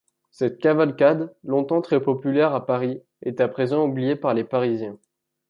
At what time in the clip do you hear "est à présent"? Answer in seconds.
3.21-3.85